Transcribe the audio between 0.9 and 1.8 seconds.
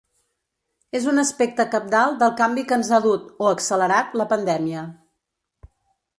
És un aspecte